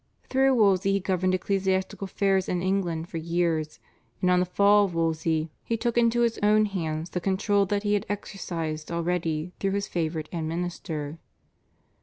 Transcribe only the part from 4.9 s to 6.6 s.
Wolsey he took into his